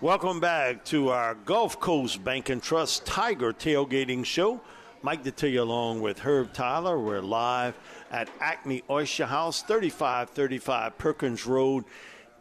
[0.00, 4.60] Welcome back to our Gulf Coast Bank and Trust Tiger Tailgating Show.
[5.02, 7.00] Mike Detillier along with Herb Tyler.
[7.00, 7.74] We're live
[8.12, 11.84] at Acme Oyster House, 3535 Perkins Road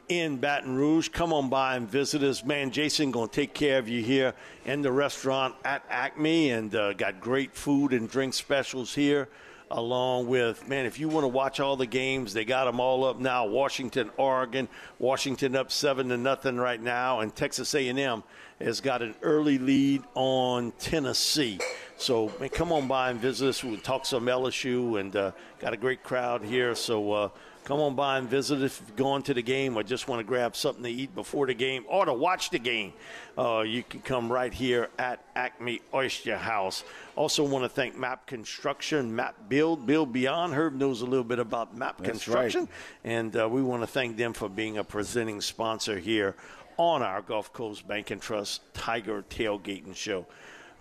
[0.07, 1.09] in Baton Rouge.
[1.09, 2.45] Come on by and visit us.
[2.45, 4.35] Man, Jason going to take care of you here
[4.66, 9.30] in the restaurant at Acme and uh, got great food and drink specials here
[9.70, 13.03] along with man if you want to watch all the games they got them all
[13.03, 13.45] up now.
[13.45, 14.67] Washington oregon
[14.99, 18.23] washington up seven to nothing right now and texas a&m
[18.61, 21.59] has got an early lead on tennessee.
[21.98, 23.63] So man, come on by and visit us.
[23.63, 26.73] We'll talk some lsu and uh, got a great crowd here.
[26.75, 27.30] So uh,
[27.67, 30.23] come on by and visit if you're going to the game or just want to
[30.23, 32.93] grab something to eat before the game or to watch the game.
[33.37, 36.85] Uh, you can come right here at acme oyster house.
[37.17, 39.85] Also want to thank MAPP construction MAPP build.
[39.85, 42.61] Build beyond herb knows a little bit about MAPP That's construction.
[42.61, 42.69] Right.
[43.03, 46.35] and uh, we want to thank them for being a presenting sponsor here
[46.77, 50.25] on our gulf coast bank and trust tiger tailgating show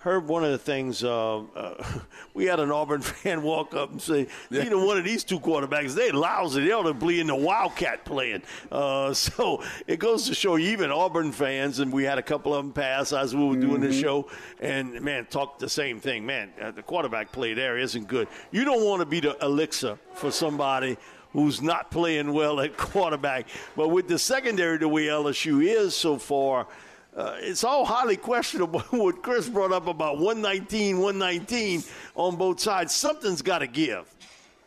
[0.06, 1.84] Herb, one of the things uh, uh,
[2.34, 5.94] we had an Auburn fan walk up and say, "Either one of these two quarterbacks,
[5.94, 6.64] they lousy.
[6.64, 10.68] They ought to be in the Wildcat playing." Uh, so it goes to show you,
[10.70, 13.80] even Auburn fans, and we had a couple of them pass as we were doing
[13.80, 16.24] the show, and man, talked the same thing.
[16.24, 18.28] Man, uh, the quarterback play there isn't good.
[18.52, 20.96] You don't want to be the elixir for somebody
[21.32, 23.48] who's not playing well at quarterback.
[23.76, 26.68] But with the secondary the way LSU is so far,
[27.17, 31.83] uh, it's all highly questionable what Chris brought up about 119, 119
[32.14, 32.95] on both sides.
[32.95, 34.12] Something's got to give.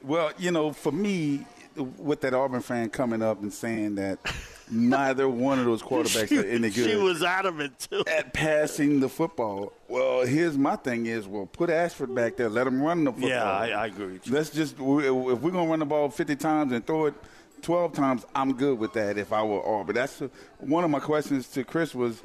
[0.01, 4.19] Well, you know, for me, with that Auburn fan coming up and saying that
[4.71, 8.03] neither one of those quarterbacks are any good She was adamant too.
[8.07, 9.73] at passing the football.
[9.87, 13.29] Well, here's my thing: is well, put Ashford back there, let him run the football.
[13.29, 14.33] Yeah, I, I agree with you.
[14.33, 17.13] Let's just if we're gonna run the ball 50 times and throw it
[17.61, 19.17] 12 times, I'm good with that.
[19.17, 20.21] If I were Auburn, that's
[20.59, 22.23] one of my questions to Chris was,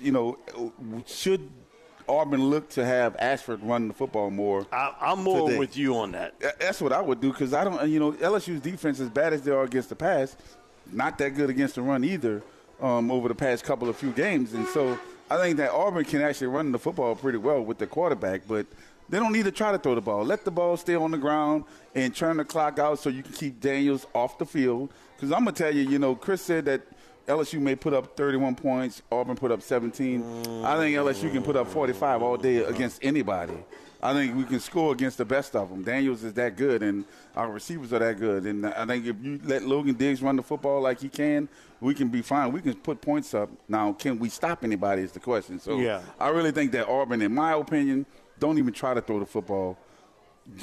[0.00, 0.38] you know,
[1.06, 1.48] should
[2.08, 4.66] Auburn look to have Ashford run the football more?
[4.72, 5.58] I, I'm more today?
[5.58, 6.34] with you on that.
[6.60, 9.42] That's what I would do because I don't, you know, LSU's defense, as bad as
[9.42, 10.36] they are against the pass,
[10.92, 12.42] not that good against the run either
[12.80, 14.52] um, over the past couple of few games.
[14.52, 14.98] And so
[15.30, 18.66] I think that Auburn can actually run the football pretty well with the quarterback, but
[19.08, 20.24] they don't need to try to throw the ball.
[20.24, 21.64] Let the ball stay on the ground
[21.94, 24.92] and turn the clock out so you can keep Daniels off the field.
[25.16, 26.82] Because I'm going to tell you, you know, Chris said that
[27.26, 30.64] LSU may put up 31 points, Auburn put up 17.
[30.64, 33.54] I think LSU can put up 45 all day against anybody.
[34.02, 35.82] I think we can score against the best of them.
[35.82, 38.44] Daniels is that good, and our receivers are that good.
[38.44, 41.48] And I think if you let Logan Diggs run the football like he can,
[41.80, 42.52] we can be fine.
[42.52, 43.48] We can put points up.
[43.66, 45.58] Now, can we stop anybody is the question.
[45.58, 46.02] So Yeah.
[46.20, 48.04] I really think that Auburn, in my opinion,
[48.38, 49.78] don't even try to throw the football.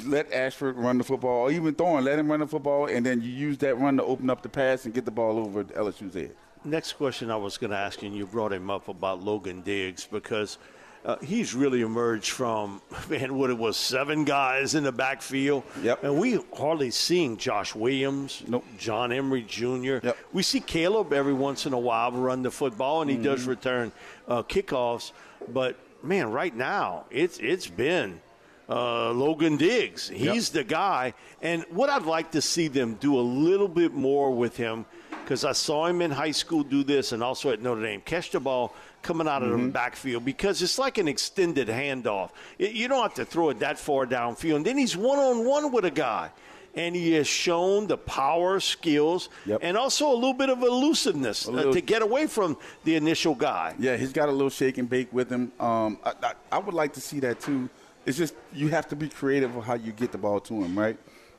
[0.04, 3.20] Let Ashford run the football, or even Thorne, let him run the football, and then
[3.20, 6.14] you use that run to open up the pass and get the ball over LSU's
[6.14, 6.36] head.
[6.64, 10.06] Next question I was going to ask and you brought him up about Logan Diggs
[10.10, 10.58] because
[11.04, 12.80] uh, he's really emerged from
[13.10, 15.64] man, what it was seven guys in the backfield.
[15.82, 16.04] Yep.
[16.04, 18.64] And we hardly seeing Josh Williams, Nope.
[18.78, 19.98] John Emery Jr.
[20.04, 20.16] Yep.
[20.32, 23.24] We see Kaleb every once in a while run the football, and he Mm-hmm.
[23.24, 23.90] does return
[24.28, 25.10] uh, kickoffs.
[25.48, 28.20] But man, right now it's it's been.
[28.68, 30.08] Uh, Logan Diggs.
[30.08, 31.12] He's the guy.
[31.42, 34.86] And what I'd like to see them do a little bit more with him,
[35.32, 38.30] because I saw him in high school do this and also at Notre Dame, catch
[38.32, 42.32] the ball coming out of the backfield because it's like an extended handoff.
[42.60, 44.56] Y- You don't have to throw it that far downfield.
[44.56, 46.28] And then he's one on one with a guy.
[46.74, 49.60] And he has shown the power, skills, Yep.
[49.62, 53.74] and also a little bit of elusiveness uh, to get away from the initial guy.
[53.78, 55.50] Yeah, he's got a little shake and bake with him.
[55.58, 57.70] Um, I, I, I would like to see that too.
[58.04, 60.78] It's just you have to be creative with how you get the ball to him,
[60.78, 60.98] right?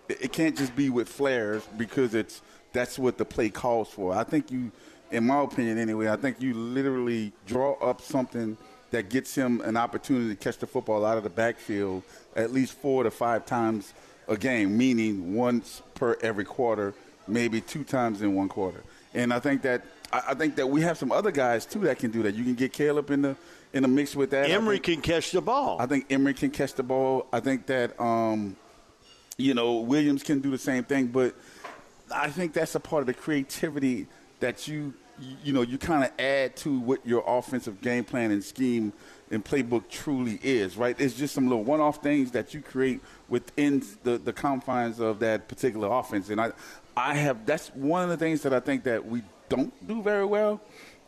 [0.09, 2.41] It, it can't just be with flares because it's
[2.73, 4.13] that's what the play calls for.
[4.13, 4.71] I think you,
[5.11, 8.57] in my opinion anyway, I think you literally draw up something
[8.91, 12.03] that gets him an opportunity to catch the football out of the backfield
[12.35, 13.93] at least four to five times
[14.27, 16.93] a game, meaning once per every quarter,
[17.27, 18.83] maybe two times in one quarter.
[19.13, 22.11] And I think that I think that we have some other guys too that can
[22.11, 22.35] do that.
[22.35, 23.35] You can get Kaleb in the
[23.73, 24.49] in the mix with that.
[24.49, 25.77] Emery think- can catch the ball.
[25.79, 27.27] I think Emery can catch the ball.
[27.33, 28.55] I think that um,
[29.37, 31.35] you know Williams can do the same thing, but
[32.13, 34.07] I think that's a part of the creativity
[34.39, 34.93] that you
[35.43, 38.93] you know you kind of add to what your offensive game plan and scheme
[39.31, 40.99] and playbook truly is, right?
[40.99, 45.47] It's just some little one-off things that you create within the, the confines of that
[45.47, 46.29] particular offense.
[46.29, 46.51] And I,
[46.95, 50.25] I have that's one of the things that I think that we don't do very
[50.25, 50.61] well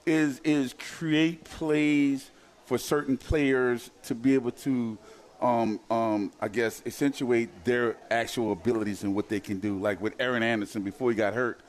[0.05, 2.31] is is create plays
[2.65, 4.97] for certain players to be able to
[5.41, 9.77] um, um, I guess accentuate their actual abilities and what they can do.
[9.77, 11.59] Like with Aaron Anderson before he got hurt,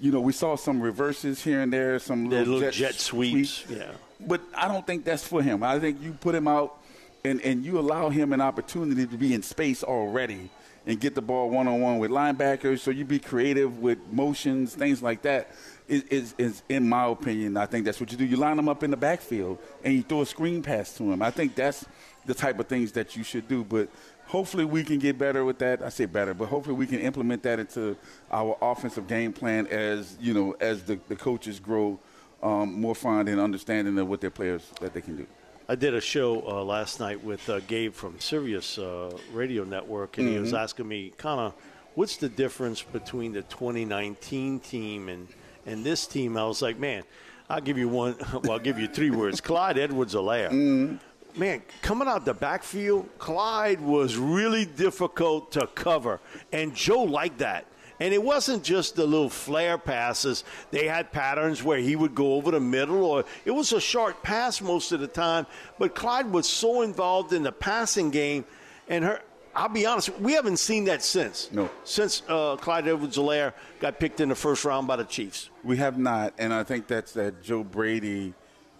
[0.00, 3.50] you know, we saw some reverses here and there, some little, little jet, jet sweeps.
[3.50, 3.80] sweeps.
[3.80, 3.92] Yeah.
[4.26, 5.62] But I don't think that's for him.
[5.62, 6.78] I think you put him out
[7.24, 10.50] and, and you allow him an opportunity to be in space already
[10.86, 12.80] and get the ball one on one with linebackers.
[12.80, 15.50] So you be creative with motions, things like that.
[15.88, 18.24] Is, is, is, in my opinion, I think that's what you do.
[18.24, 21.22] You line them up in the backfield and you throw a screen pass to him.
[21.22, 21.84] I think that's
[22.26, 23.64] the type of things that you should do.
[23.64, 23.88] But
[24.26, 25.82] hopefully we can get better with that.
[25.82, 27.96] I say better, but hopefully we can implement that into
[28.30, 31.98] our offensive game plan as you know as the, the coaches grow
[32.42, 35.26] um, more fond and understanding of what their players that they can do.
[35.68, 40.18] I did a show uh, last night with uh, Gabe from Sirius uh, Radio Network,
[40.18, 40.34] and mm-hmm.
[40.34, 40.58] he was mm-hmm.
[40.58, 41.54] asking me kind of
[41.94, 45.28] what's the difference between the 2019 team and
[45.66, 46.36] and this team.
[46.36, 47.04] I was like, man,
[47.48, 48.16] I'll give you one.
[48.32, 50.50] Well, I'll give you three words: Clyde Edwards-Helaire.
[50.50, 50.96] Mm-hmm
[51.36, 56.20] man, coming out the backfield, Clyde was really difficult to cover,
[56.52, 57.66] and Joe liked that.
[58.00, 60.42] And it wasn't just the little flare passes.
[60.72, 64.24] They had patterns where he would go over the middle, or it was a short
[64.24, 65.46] pass most of the time.
[65.78, 68.44] But Clyde was so involved in the passing game,
[68.88, 69.20] and her.
[69.54, 71.52] I'll be honest, we haven't seen that since.
[71.52, 71.68] No.
[71.84, 75.50] Since uh, Clyde Edwards-Helaire got picked in the first round by the Chiefs.
[75.62, 78.32] We have not, and I think that's that Joe Brady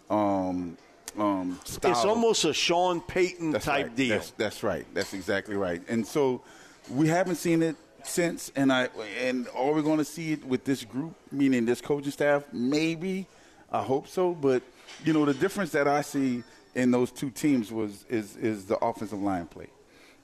[0.09, 0.79] um,
[1.19, 1.93] um, style.
[1.93, 3.97] It's almost a Sean Payton that's type right.
[3.97, 4.09] deal.
[4.11, 4.87] That's, that's, right.
[4.95, 5.83] That's exactly right.
[5.89, 6.43] And so
[6.91, 8.89] we haven't seen it since, and I
[9.21, 12.45] and are we going to see it with this group, meaning this coaching staff?
[12.53, 13.27] Maybe.
[13.71, 14.35] I hope so.
[14.35, 14.63] But
[15.05, 16.43] you know, the difference that I see
[16.75, 19.69] in those two teams was is is the offensive line play,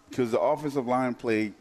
[0.09, 1.53] because the offensive line play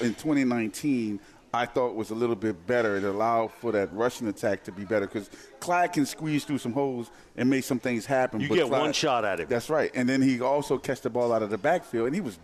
[0.00, 1.20] in 2019
[1.52, 2.96] I thought was a little bit better.
[2.96, 5.30] It allowed for that rushing attack to be better because
[5.60, 8.40] Clyde can squeeze through some holes and make some things happen.
[8.40, 9.48] You get Clyde, one shot at it.
[9.48, 9.90] That's right.
[9.94, 12.38] And then he also catch the ball out of the backfield, and he was,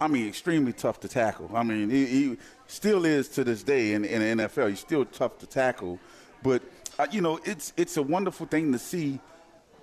[0.00, 1.50] I mean, extremely tough to tackle.
[1.54, 4.70] I mean, he, he still is to this day in, in the NFL.
[4.70, 5.98] He's still tough to tackle,
[6.42, 6.62] but
[6.98, 9.20] uh, you know, it's it's a wonderful thing to see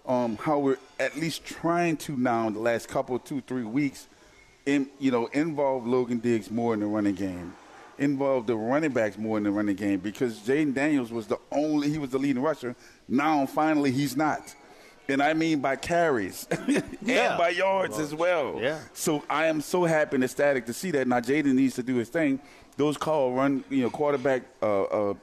[0.07, 4.07] um, how we're at least trying to now in the last couple, two, three weeks,
[4.65, 7.53] in, you know, involve Logan Diggs more in the running game
[7.99, 11.89] involved the running backs more in the running game because Jayden Daniels was the only
[11.89, 12.75] he was the leading rusher.
[13.07, 14.55] Now finally he's not.
[15.09, 17.37] And I mean by carries and yeah.
[17.37, 18.59] by yards as well.
[18.61, 18.79] Yeah.
[18.93, 21.07] So I am so happy and ecstatic to see that.
[21.07, 22.39] Now Jayden needs to do his thing.
[22.75, 25.13] Those call run, you know, quarterback uh, uh,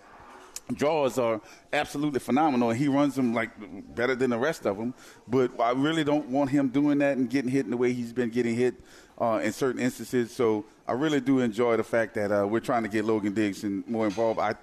[0.73, 1.41] draws are
[1.73, 2.71] absolutely phenomenal.
[2.71, 3.51] He runs them like
[3.95, 4.95] better than the rest of them.
[5.29, 8.13] But I really don't want him doing that and getting hit in the way he's
[8.13, 8.75] been getting hit
[9.21, 10.31] uh, in certain instances.
[10.31, 13.65] So I really do enjoy the fact that uh, we're trying to get Logan Diggs
[13.65, 14.41] in, more involved.
[14.41, 14.55] I,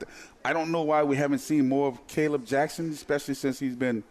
[0.43, 4.03] I don't know why we haven't seen more of Kaleb Jackson, especially since he's been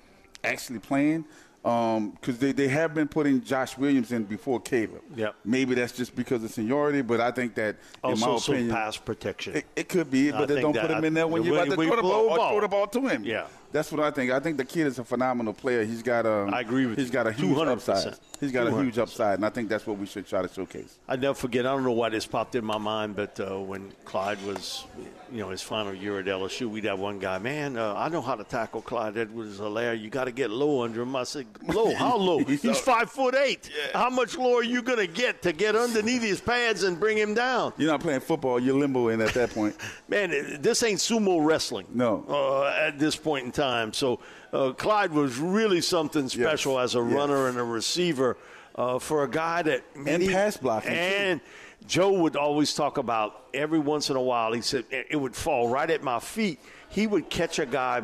[0.43, 1.25] actually playing
[1.63, 5.03] because um, they, they have been putting Josh Williams in before Kaleb.
[5.15, 5.35] Yep.
[5.45, 8.97] Maybe that's just because of seniority, but I think that also in my opinion, pass
[8.97, 9.57] protection.
[9.57, 11.69] It, it could be, but I they don't put him in there when, you're about
[11.69, 12.51] to throw the ball, ball.
[12.51, 13.25] throw the ball to him.
[13.25, 13.47] Yeah.
[13.73, 14.33] That's what I think.
[14.33, 15.85] I think the kid is a phenomenal player.
[15.85, 16.51] He's got a.
[16.53, 17.13] I agree with He's you.
[17.13, 17.69] got a huge 200%.
[17.69, 18.15] upside.
[18.41, 20.99] He's got a huge upside, and I think that's what we should try to showcase.
[21.07, 21.67] I never forget.
[21.67, 24.87] I don't know why this popped in my mind, but uh, when Clyde was,
[25.31, 27.39] you know, his final year at LSU, we'd have one guy.
[27.39, 30.01] Man, uh, I know how to tackle Clyde Edwards-Helaire.
[30.01, 31.15] You got to get low under him.
[31.15, 31.95] I said, low?
[32.01, 32.39] How low?
[32.39, 33.69] He's five foot eight.
[33.69, 33.99] Yeah.
[33.99, 37.19] How much lower are you going to get to get underneath his pads and bring
[37.19, 37.75] him down?
[37.77, 38.59] You're not playing football.
[38.59, 39.77] You're limboing at that point.
[40.09, 40.31] Man,
[40.63, 41.87] this ain't sumo wrestling.
[41.93, 42.25] No.
[42.27, 43.60] Uh, at this point in time,
[43.93, 44.21] so
[44.53, 46.85] uh, Clyde was really something special yes.
[46.85, 47.13] as a yes.
[47.13, 48.37] runner and a receiver
[48.75, 51.41] uh, for a guy that and pass blocking and.
[51.41, 51.47] Too.
[51.87, 54.53] Joe would always talk about every once in a while.
[54.53, 56.61] He said it would fall right at my feet.
[56.89, 58.03] He would catch a guy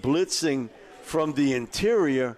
[0.00, 0.68] blitzing
[1.02, 2.36] from the interior,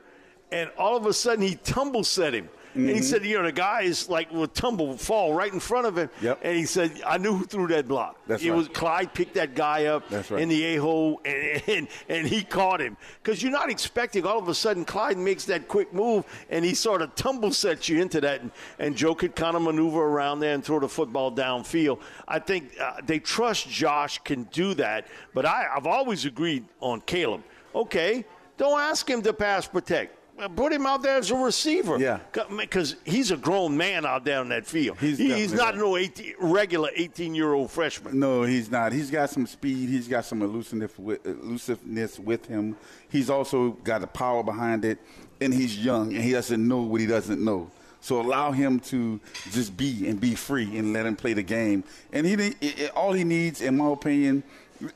[0.51, 2.49] and all of a sudden he tumble set him.
[2.71, 2.81] Mm-hmm.
[2.81, 3.03] And he mm-hmm.
[3.03, 6.11] said, you know, the guy is like would tumble, fall right in front of him.
[6.21, 6.41] Yep.
[6.43, 8.21] And he said, I knew who threw that block.
[8.27, 8.57] That's it right.
[8.57, 10.43] was Clyde picked that guy up That's right.
[10.43, 14.39] in the a hole, and, and, and he caught him because you're not expecting all
[14.39, 18.01] of a sudden Clyde makes that quick move, and he sort of tumble sets you
[18.01, 21.33] into that, and, and Joe could kind of maneuver around there and throw the football
[21.33, 22.01] downfield.
[22.27, 27.01] I think uh, they trust Josh can do that, but I, I've always agreed on
[27.03, 27.43] Kaleb.
[27.75, 28.25] Okay,
[28.57, 30.18] don't ask him to pass protect
[30.55, 31.99] put him out there as a receiver.
[31.99, 32.21] Yeah.
[32.57, 34.99] Because he's a grown man out there in that field.
[35.01, 38.19] He's He- he's not definitely no 18, regular 18 year old freshman.
[38.19, 38.93] No, he's not.
[38.93, 39.89] He's got some speed.
[39.89, 42.77] He's got some elusiveness with, elusiveness with him.
[43.09, 44.99] He's also got the power behind it,
[45.41, 47.71] and he's young and he doesn't know what he doesn't know.
[48.01, 49.19] So allow him to
[49.51, 51.83] just be and be free and let him play the game.
[52.13, 54.45] And he it, it- all he needs, in my opinion,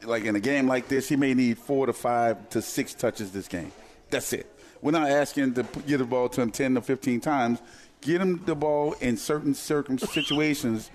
[0.04, 3.32] like in a game like this, he may need four to five to six touches
[3.32, 3.72] this game.
[4.11, 4.46] That's it.
[4.83, 7.61] We're not asking to get the ball to him ten to fifteen times.
[8.01, 10.91] Get him the ball in certain circum situations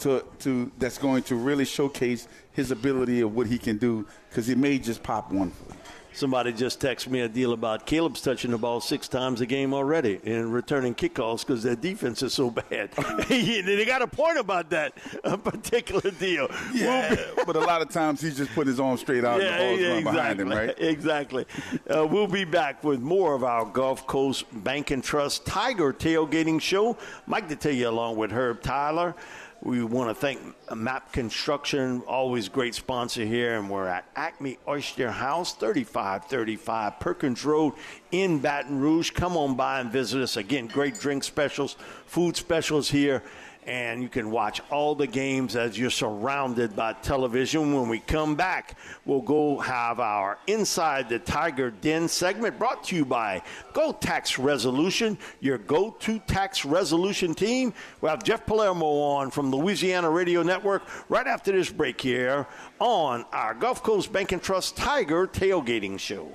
[0.00, 4.46] to to that's going to really showcase his ability of what he can do because
[4.46, 5.80] he may just pop one for you.
[6.12, 9.72] Somebody just texted me a deal about Kaleb's touching the ball six times a game
[9.72, 12.90] already and returning kickoffs because their defense is so bad.
[13.28, 14.92] they got a point about that
[15.24, 16.48] uh, particular deal.
[16.74, 19.58] Yeah, but a lot of times he's just putting his arm straight out and the
[19.58, 20.74] ball's going behind him, right?
[20.90, 21.46] Exactly.
[21.88, 26.60] Uh, we'll be back with more of our Gulf Coast Bank and Trust Tiger Tailgating
[26.60, 26.96] Show.
[27.26, 29.14] Mike Detillier along with Herb Tyler.
[29.62, 30.40] We want to thank
[30.70, 37.74] MAPP Construction, always great sponsor here, and we're at Acme Oyster House, 3535 Perkins Road
[38.10, 39.10] in Baton Rouge.
[39.10, 40.38] Come on by and visit us.
[40.38, 41.76] Again, great drink specials,
[42.06, 43.22] food specials here
[43.66, 47.74] and you can watch all the games as you're surrounded by television.
[47.74, 52.96] When we come back, we'll go have our Inside the Tiger Den segment brought to
[52.96, 57.72] you by Go Tax Resolution, your go to tax resolution team.
[58.00, 62.46] We'll have Jeff Palermo on from Louisiana Radio Network right after this break here
[62.78, 66.30] on our Gulf Coast Bank and Trust Tiger Tailgating Show.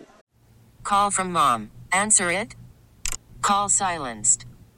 [0.84, 1.72] Call from mom.
[1.92, 2.56] Answer it.
[3.42, 4.46] Call silenced.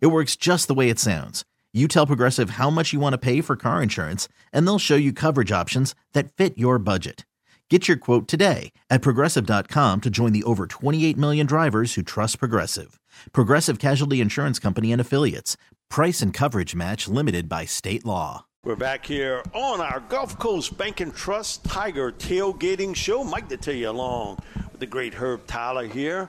[0.00, 1.44] It works just the way it sounds.
[1.72, 4.94] You tell Progressive how much you want to pay for car insurance, and they'll show
[4.96, 7.24] you coverage options that fit your budget.
[7.70, 12.38] Get your quote today at progressive.com to join the over 28 million drivers who trust
[12.38, 13.00] Progressive.
[13.32, 15.56] Progressive Casualty Insurance Company and Affiliates.
[15.88, 18.44] Price and coverage match limited by state law.
[18.64, 23.24] We're back here on our Gulf Coast Bank and Trust Tiger Tailgating Show.
[23.24, 24.38] Mike Detillier along
[24.70, 26.28] with the great Herb Tyler here,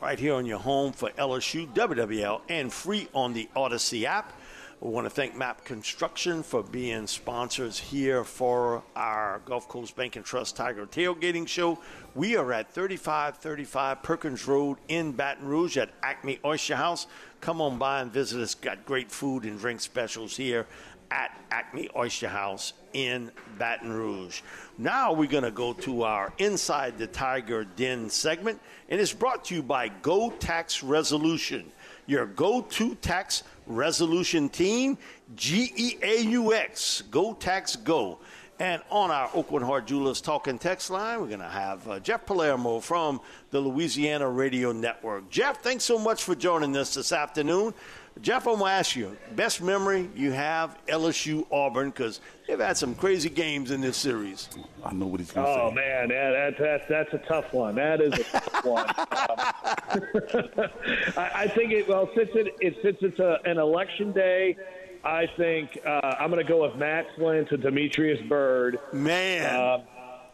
[0.00, 4.32] right here on your home for LSU, WWL, and free on the Odyssey app.
[4.80, 10.16] We want to thank MAPP Construction for being sponsors here for our Gulf Coast Bank
[10.16, 11.78] and Trust Tiger Tailgating Show.
[12.14, 17.06] We are at 3535 Perkins Road in Baton Rouge at Acme Oyster House.
[17.40, 18.54] Come on by and visit us.
[18.54, 20.66] Got great food and drink specials here
[21.10, 24.40] at Acme Oyster House in Baton Rouge.
[24.78, 29.44] Now we're going to go to our Inside the Tiger Den segment, and it's brought
[29.46, 31.70] to you by Go Tax Resolution,
[32.06, 34.98] your go to tax resolution team,
[35.36, 38.18] G E A U X, Go Tax Go.
[38.60, 42.24] And on our Oakland Heart Jewelers talking text line, we're going to have uh, Jeff
[42.24, 43.20] Palermo from
[43.50, 45.28] the Louisiana Radio Network.
[45.28, 47.74] Jeff, thanks so much for joining us this afternoon.
[48.20, 52.76] Jeff, I'm going to ask you, best memory you have LSU Auburn because they've had
[52.76, 54.48] some crazy games in this series.
[54.84, 55.74] I know what he's going to Oh say.
[55.74, 57.74] man, yeah, that, that, that's a tough one.
[57.74, 58.88] That is a tough one.
[58.88, 60.68] Um,
[61.16, 61.88] I, I think it.
[61.88, 64.56] Well, since it, it since it's a, an election day,
[65.02, 68.78] I think uh, I'm going to go with Matt Flynn to Demetrius Byrd.
[68.92, 69.82] Man, Um,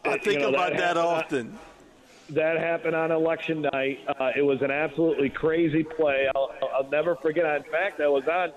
[0.05, 1.59] I you think know, about that, happened on- often.
[2.35, 3.99] That happened on election night.
[4.09, 6.29] Uh, it was an absolutely crazy play.
[6.35, 7.45] I'll, I'll never forget.
[7.45, 8.53] In fact, I was on.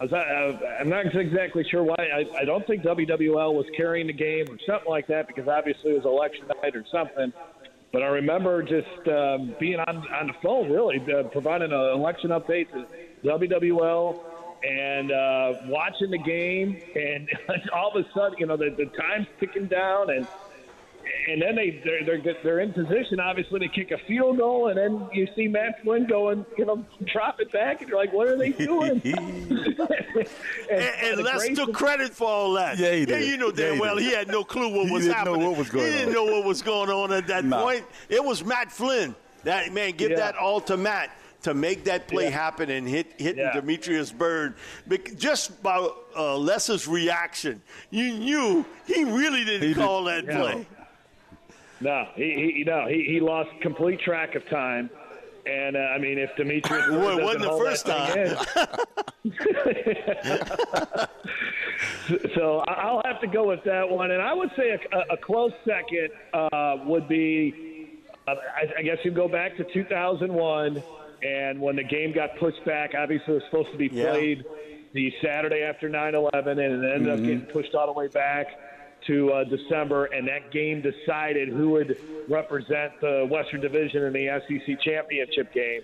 [0.00, 0.12] I was.
[0.12, 1.96] On, I'm not exactly sure why.
[1.98, 5.92] I, I don't think WWL was carrying the game or something like that because obviously
[5.92, 7.32] it was election night or something.
[7.92, 12.30] But I remember just um, being on on the phone, really uh, providing an election
[12.30, 12.86] update to
[13.24, 14.20] WWL
[14.62, 16.80] and uh, watching the game.
[16.94, 17.28] And
[17.72, 20.26] all of a sudden, you know, the, the time's ticking down and
[21.28, 24.78] and then they they're, they're they're in position obviously to kick a field goal, and
[24.78, 28.28] then you see Matt Flynn going, you know, drop it back, and you're like, what
[28.28, 29.00] are they doing?
[29.04, 30.28] and,
[30.70, 32.78] and, and Les took credit for all that.
[32.78, 33.22] Yeah, he did.
[33.22, 34.04] Yeah, you know damn yeah, well did.
[34.04, 35.48] he had no clue what He was didn't know happening.
[35.50, 36.26] what was going he didn't on.
[36.26, 37.62] know what was going on at that Nah.
[37.62, 37.84] point.
[38.08, 39.14] It was Matt Flynn.
[39.44, 40.16] That man, give Yeah.
[40.18, 41.10] that all to Matt
[41.42, 42.30] to make that play Yeah.
[42.30, 43.52] happen and hit hitting Yeah.
[43.54, 44.54] Demetrius Byrd.
[45.16, 50.38] Just by uh, Les's reaction, you knew he really didn't He did- call that Yeah.
[50.38, 50.66] play.
[51.80, 54.90] No, he, he no he, he lost complete track of time.
[55.46, 58.36] And uh, I mean, if Demetrius Well, it wasn't the first in-
[62.34, 64.10] so I'll have to go with that one.
[64.10, 68.98] And I would say a, a close second uh, would be, uh, I, I guess
[69.04, 70.82] you go back to 2001,
[71.22, 74.10] and when the game got pushed back, obviously it was supposed to be Yeah.
[74.10, 74.44] played
[74.92, 78.46] the Saturday after 9/11, and it ended up getting pushed all the way back
[79.06, 84.40] to uh, December, and that game decided who would represent the Western Division in the
[84.46, 85.82] SEC championship game.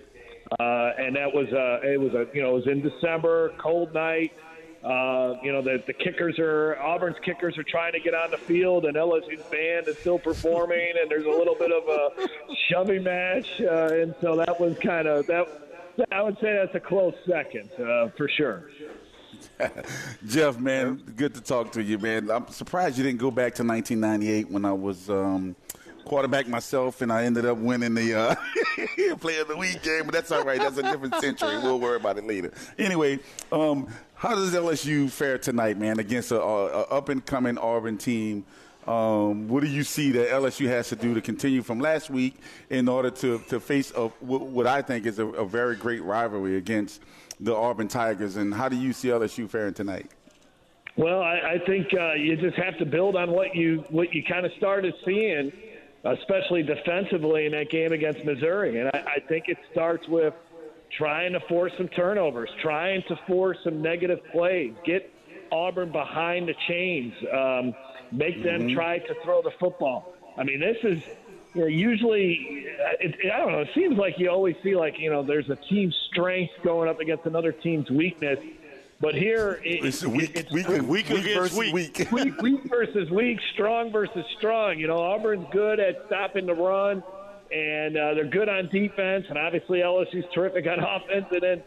[0.59, 3.93] Uh, and that was uh, it was a you know it was in December, cold
[3.93, 4.33] night.
[4.83, 8.37] Uh, you know the the kickers are Auburn's kickers are trying to get on the
[8.37, 12.29] field, and LSU's band is still performing, and there's a little bit of a
[12.69, 15.47] shoving match, uh, and so that was kind of that.
[16.11, 18.69] I would say that's a close second uh, for sure.
[20.27, 22.29] Jeff, man, good to talk to you, man.
[22.29, 25.55] I'm surprised you didn't go back to 1998 when I was um,
[26.05, 28.35] quarterback myself and I ended up winning the uh,
[29.19, 30.05] Player of the Week game.
[30.05, 30.59] But that's all right.
[30.59, 31.57] That's a different century.
[31.57, 32.51] We'll worry about it later.
[32.77, 33.19] Anyway,
[33.51, 38.45] um, how does LSU fare tonight, man, against a, a up and coming Auburn team?
[38.87, 42.35] Um, what do you see that LSU has to do to continue from last week
[42.69, 46.55] in order to, to face a, what I think is a, a very great rivalry
[46.55, 47.01] against
[47.39, 48.37] the Auburn Tigers?
[48.37, 50.09] And how do you see LSU faring tonight?
[50.95, 54.23] Well, I, I think uh, you just have to build on what you what you
[54.23, 55.51] kind of started seeing,
[56.03, 58.79] especially defensively in that game against Missouri.
[58.79, 60.33] And I, I think it starts with
[60.97, 65.11] trying to force some turnovers, trying to force some negative plays, get
[65.51, 67.73] Auburn behind the chains, um,
[68.11, 70.13] make them try to throw the football.
[70.37, 71.01] I mean, this is
[71.53, 72.67] you know, usually,
[72.99, 73.61] it, it, I don't know.
[73.61, 76.99] It seems like you always see like you know, there's a team's strength going up
[76.99, 78.39] against another team's weakness.
[78.99, 81.73] But here, it, It's weak, it's weak, weak weak against versus weak.
[81.73, 82.11] weak.
[82.11, 84.79] weak, weak versus weak, strong versus strong.
[84.79, 87.03] You know, Auburn's good at stopping the run,
[87.51, 91.25] and uh, they're good on defense, and obviously LSU's terrific on offense.
[91.31, 91.63] And then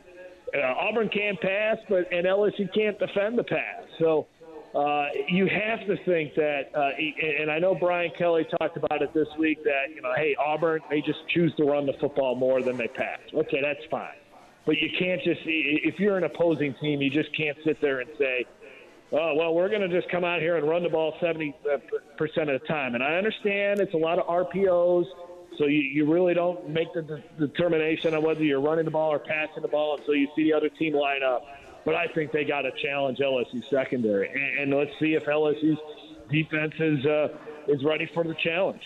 [0.55, 3.85] uh, Auburn can't pass, but and LSU can't defend the pass.
[3.99, 4.27] So
[4.75, 6.91] uh, you have to think that, uh,
[7.41, 10.81] and I know Brian Kelly talked about it this week that you know, hey, Auburn
[10.89, 13.19] they just choose to run the football more than they pass.
[13.35, 14.15] Okay, that's fine.
[14.67, 18.11] But you can't just, if you're an opposing team, you just can't sit there and
[18.19, 18.45] say,
[19.13, 21.81] oh, well, we're going to just come out here and run the ball 70% of
[22.47, 22.95] the time.
[22.95, 25.07] And I understand it's a lot of RPOs,
[25.59, 29.11] so you, you really don't make the de- determination on whether you're running the ball
[29.11, 31.43] or passing the ball until you see the other team line up.
[31.85, 34.29] But I think they got to challenge LSU secondary.
[34.29, 35.79] And, and let's see if LSU's
[36.31, 37.29] defense is, uh,
[37.69, 38.83] is ready for the challenge.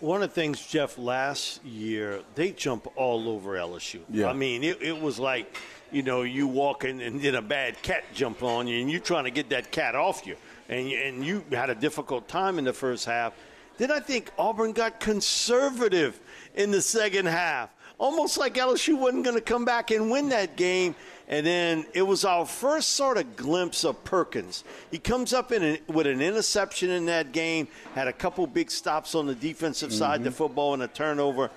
[0.00, 4.00] One of the things, Jeff, last year, they jump all over LSU.
[4.10, 4.28] Yeah.
[4.28, 5.56] I mean, it, it was like,
[5.90, 9.24] you know, you walking and then a bad cat jump on you and you're trying
[9.24, 10.36] to get that cat off you.
[10.68, 13.32] And, you- and you had a difficult time in the first half.
[13.78, 16.18] Then I think Auburn got conservative
[16.54, 17.70] in the second half.
[17.98, 20.94] Almost like LSU wasn't going to come back and win that game.
[21.28, 24.62] And then it was our first sort of glimpse of Perkins.
[24.90, 28.70] He comes up in a, with an interception in that game, had a couple big
[28.70, 30.36] stops on the defensive side of the mm-hmm.
[30.36, 31.50] football and a turnover.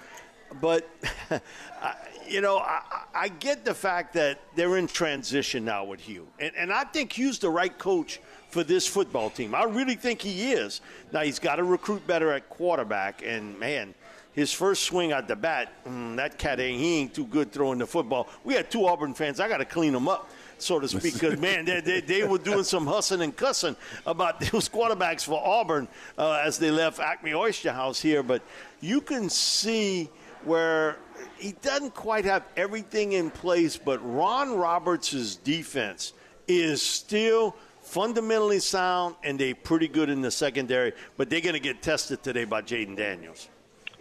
[0.59, 0.89] But,
[2.27, 2.81] you know, I,
[3.13, 6.27] I get the fact that they're in transition now with Hugh.
[6.39, 9.53] And, and I think Hugh's the right coach for this football team.
[9.53, 10.81] I really think he is.
[11.11, 13.21] Now, he's got to recruit better at quarterback.
[13.23, 13.93] And, man,
[14.33, 17.79] his first swing at the bat, mm, that cat ain't he ain't too good throwing
[17.79, 18.29] the football.
[18.43, 19.39] We had two Auburn fans.
[19.39, 22.37] I got to clean them up, so to speak, because man, they, they, they were
[22.37, 25.87] doing some hussing and cussing about those quarterbacks for Auburn
[26.17, 28.23] uh, as they left Acme Oyster House here.
[28.23, 28.43] But
[28.81, 30.09] you can see
[30.43, 30.97] where
[31.37, 33.77] he doesn't quite have everything in place.
[33.77, 36.13] But Ron Roberts' defense
[36.47, 40.93] is still fundamentally sound, and they're pretty good in the secondary.
[41.17, 43.49] But they're going to get tested today by Jayden Daniels.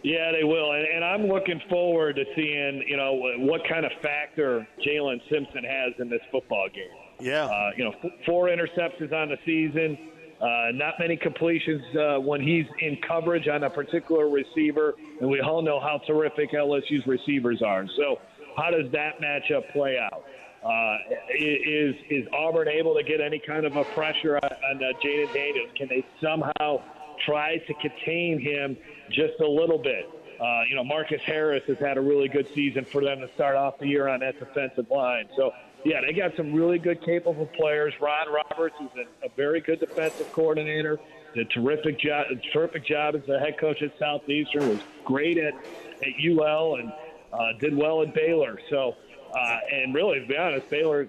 [0.01, 3.91] Yeah, they will, and, and I'm looking forward to seeing you know what kind of
[4.01, 6.85] factor Jaylin Simpson has in this football game.
[7.19, 7.45] Yeah.
[7.45, 9.97] Uh, you know, f- four interceptions on the season,
[10.41, 15.41] uh, not many completions uh, when he's in coverage on a particular receiver, and we
[15.41, 17.85] all know how terrific LSU's receivers are.
[17.97, 18.19] So,
[18.55, 20.23] how does that matchup play out?
[20.63, 20.97] Uh,
[21.37, 25.33] is is Auburn able to get any kind of a pressure on, on uh, Jayden
[25.33, 25.69] Daniels?
[25.75, 26.81] Can they somehow
[27.25, 28.77] tried to contain him
[29.09, 30.09] just a little bit.
[30.39, 33.55] Uh, you know, Marcus Harris has had a really good season for them to start
[33.55, 35.27] off the year on that defensive line.
[35.35, 35.51] So,
[35.83, 37.93] yeah, they got some really good, capable players.
[37.99, 38.89] Ron Roberts is
[39.21, 40.97] a, a very good defensive coordinator.
[41.35, 44.69] Did a terrific job, terrific job as the head coach at Southeastern.
[44.69, 46.91] Was great at, at UL and
[47.33, 48.59] uh, did well at Baylor.
[48.69, 48.95] So,
[49.37, 51.07] uh, and really, to be honest, Baylor,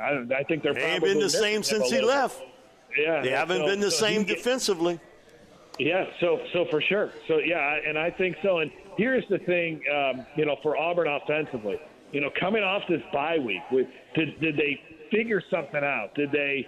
[0.00, 2.04] I, I think they're They ain't probably been the same since he bit.
[2.04, 2.42] left.
[2.98, 4.98] Yeah, They haven't so- been the so same defensively.
[5.78, 7.10] Yeah, so so for sure.
[7.26, 8.58] So yeah, and I think so.
[8.58, 11.80] And here's the thing, um, you know, for Auburn offensively,
[12.12, 16.14] you know, coming off this bye week, with, did did they figure something out?
[16.14, 16.66] Did they?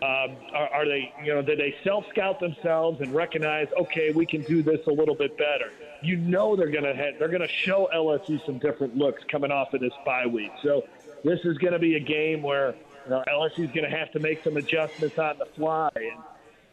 [0.00, 4.26] Um, are, are they, you know, did they self scout themselves and recognize, okay, we
[4.26, 5.72] can do this a little bit better?
[6.02, 9.80] You know, they're gonna have, they're gonna show LSU some different looks coming off of
[9.80, 10.52] this bye week.
[10.62, 10.84] So
[11.24, 12.76] this is to be a game where
[13.08, 15.90] you know, LSU's going to have to make some adjustments on the fly.
[15.96, 16.22] And,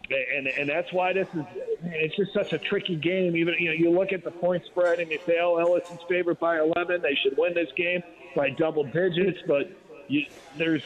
[0.10, 1.46] and and that's why this is
[1.84, 3.36] it's just such a tricky game.
[3.36, 6.39] Even you know you look at the point spread and you say, oh, LSU's favored
[6.39, 7.02] by 11.
[7.02, 8.02] They should win this game
[8.36, 9.39] by double digits.
[9.48, 9.68] But
[10.08, 10.22] you,
[10.58, 10.84] there's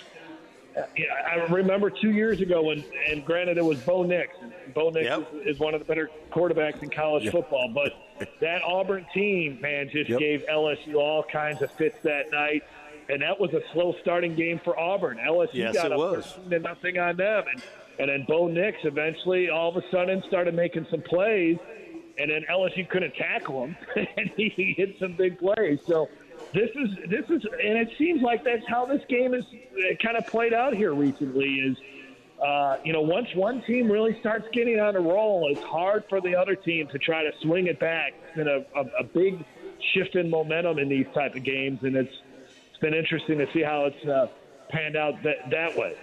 [0.95, 4.29] you know, I remember two years ago when, and granted it was Bo Nix.
[4.73, 5.19] Bo Nix Yep.
[5.19, 9.89] is, is one of the better quarterbacks in college football, but that Auburn team, man,
[9.91, 10.19] just Yep.
[10.19, 12.61] gave LSU all kinds of fits that night.
[13.09, 15.17] And that was a slow starting game for Auburn.
[15.27, 16.25] LSU Yes, got it up was.
[16.35, 17.63] 13 to nothing on them, and
[17.99, 21.57] and then Bo Nix eventually all of a sudden started making some plays,
[22.17, 23.75] and then LSU couldn't tackle him,
[24.17, 25.79] and he hit some big plays.
[25.85, 26.09] So
[26.53, 29.43] this is this is, and it seems like that's how this game is
[30.01, 31.55] kind of played out here recently.
[31.55, 31.77] Is
[32.41, 36.21] uh, you know once one team really starts getting on a roll, it's hard for
[36.21, 38.13] the other team to try to swing it back.
[38.27, 39.43] It's been a, a, a big
[39.93, 42.15] shift in momentum in these type of games, and it's
[42.69, 44.27] it's been interesting to see how it's uh,
[44.69, 45.97] panned out that that way.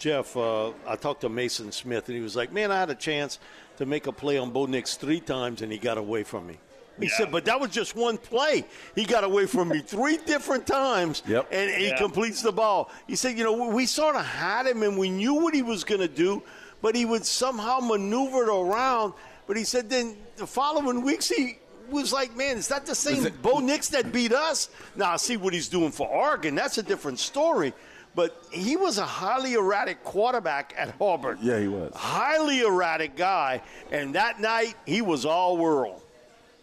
[0.00, 2.94] Jeff, uh, I talked to Mason Smith, and he was like, "Man, I had a
[2.94, 3.38] chance
[3.76, 6.58] to make a play on Bo Nix three times, and he got away from me."
[6.98, 8.64] He said, "But that was just one play.
[8.94, 11.48] He got away from me three different times, Yep.
[11.52, 11.98] and, and he Yeah.
[11.98, 15.10] completes the ball." He said, "You know, we, we sort of had him, and we
[15.10, 16.42] knew what he was going to do,
[16.80, 19.12] but he would somehow maneuver it around."
[19.46, 21.58] But he said, then the following weeks he
[21.90, 25.36] was like, "Man, is that the same Bo Nix that beat us?" Now I see
[25.36, 26.54] what he's doing for Oregon.
[26.54, 27.74] That's a different story.
[28.14, 31.38] But he was a highly erratic quarterback at Auburn.
[31.40, 31.92] Yeah, he was.
[31.94, 33.62] Highly erratic guy.
[33.92, 36.02] And that night, he was all world.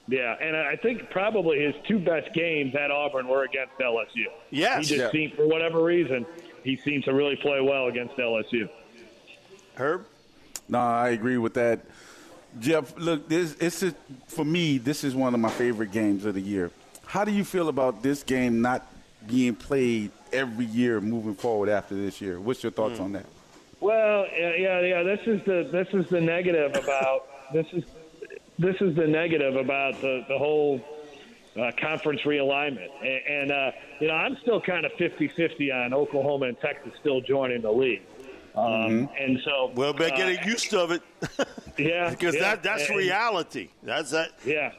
[0.10, 4.26] Yeah, and I think probably his two best games at Auburn were against LSU.
[4.52, 4.88] Yes.
[4.90, 5.12] He just Yeah.
[5.12, 6.26] seemed, for whatever reason,
[6.64, 8.70] he seemed to really play well against LSU.
[9.76, 10.06] Herb?
[10.70, 11.82] No, I agree with that.
[12.60, 13.94] Jeff, look, this it's a,
[14.28, 14.78] for me.
[14.78, 16.72] This is one of my favorite games of the year.
[17.06, 18.86] How do you feel about this game not
[19.28, 22.40] being played every year moving forward after this year?
[22.40, 23.26] What's your thoughts on that?
[23.80, 25.04] Well, yeah, yeah, yeah.
[25.04, 27.84] This is the this is the negative about this is
[28.58, 30.82] this is the negative about the the whole
[31.58, 32.90] uh, conference realignment.
[33.02, 37.20] And, and uh, you know, I'm still kind of 50-50 on Oklahoma and Texas still
[37.22, 38.04] joining the league.
[38.56, 41.02] Um, And so, Well, better uh, getting used to it
[41.78, 43.70] yeah, because yeah, that, that's and- reality.
[43.84, 44.32] That's that.
[44.46, 44.72] Yeah.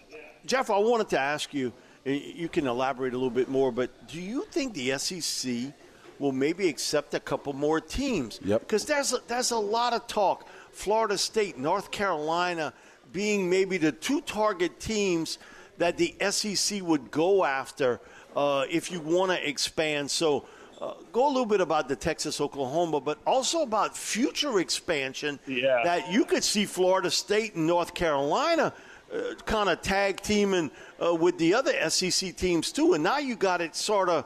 [0.47, 1.73] Jeff, I wanted to ask you, and
[2.13, 5.73] you can elaborate a little bit more, but do you think the SEC
[6.19, 8.41] will maybe accept a couple more teams?
[8.45, 8.61] Yep.
[8.63, 10.47] Because there's a, there's a lot of talk.
[10.73, 12.73] Florida State, North Carolina
[13.13, 15.39] being maybe the two target teams
[15.79, 18.01] that the SEC would go after
[18.37, 20.11] uh, if you want to expand.
[20.11, 20.47] So
[20.81, 25.81] uh, go a little bit about the Texas, Oklahoma, but also about future expansion Yeah.
[25.85, 28.73] that you could see Florida State and North Carolina
[29.13, 30.71] uh, kind of tag teaming
[31.05, 32.95] uh, with the other SEC teams too.
[32.95, 34.25] And now you got it sort of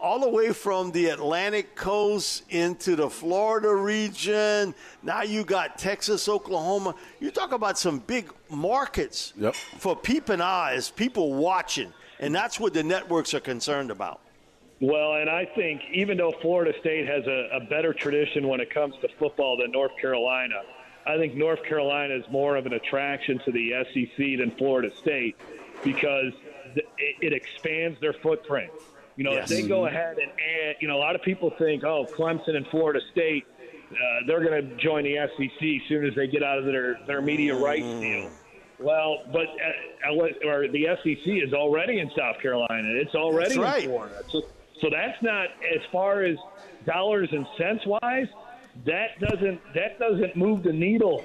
[0.00, 4.74] all the way from the Atlantic coast into the Florida region.
[5.02, 6.94] Now you got Texas, Oklahoma.
[7.20, 9.54] You talk about some big markets Yep.
[9.54, 11.92] for peeping eyes, people watching.
[12.18, 14.20] And that's what the networks are concerned about.
[14.80, 18.70] Well, and I think even though Florida State has a, a better tradition when it
[18.72, 20.62] comes to football than North Carolina,
[21.10, 25.36] I think North Carolina is more of an attraction to the SEC than Florida State
[25.82, 26.32] because
[26.76, 26.86] it,
[27.20, 28.70] it expands their footprint.
[29.16, 29.50] You know, Yes.
[29.50, 32.56] if they go ahead and add, you know, a lot of people think, oh, Clemson
[32.56, 33.44] and Florida State,
[33.90, 33.94] uh,
[34.26, 37.20] they're going to join the SEC as soon as they get out of their, their
[37.20, 38.30] media rights deal.
[38.78, 39.46] Well, but
[40.08, 42.88] uh, or the SEC is already in South Carolina.
[42.94, 43.82] It's already That's right.
[43.82, 44.22] in Florida.
[44.30, 44.42] So,
[44.80, 46.38] so that's not as far as
[46.86, 48.28] dollars and cents wise.
[48.86, 51.24] That doesn't that doesn't move the needle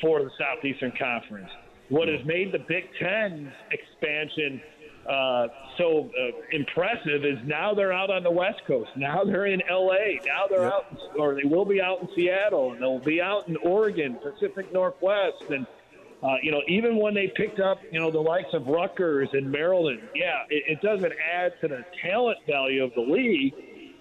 [0.00, 1.50] for the Southeastern Conference.
[1.88, 4.60] What has made the Big Ten's expansion
[5.08, 5.46] uh,
[5.78, 8.90] so uh, impressive is now they're out on the West Coast.
[8.96, 10.20] Now they're in L.A.
[10.26, 10.72] Now they're yep.
[10.72, 14.72] out, or they will be out in Seattle, and they'll be out in Oregon, Pacific
[14.72, 15.66] Northwest, and
[16.22, 19.50] uh, you know, even when they picked up, you know, the likes of Rutgers and
[19.50, 23.54] Maryland, yeah, it, it doesn't add to the talent value of the league,